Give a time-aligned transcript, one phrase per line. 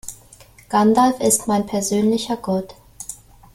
[0.69, 2.73] Gandalf ist mein persönlicher Gott.